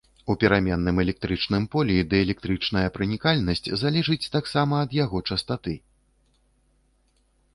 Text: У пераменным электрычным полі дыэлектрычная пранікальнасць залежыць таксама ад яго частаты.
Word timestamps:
У 0.33 0.33
пераменным 0.43 1.01
электрычным 1.03 1.63
полі 1.73 1.97
дыэлектрычная 2.13 2.87
пранікальнасць 2.95 3.63
залежыць 3.83 4.31
таксама 4.39 4.73
ад 4.85 4.91
яго 5.03 5.17
частаты. 5.35 5.75